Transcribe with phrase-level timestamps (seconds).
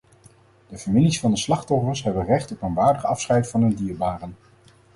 [0.67, 4.35] De families van de slachtoffers hebben recht op een waardig afscheid van hun dierbaren.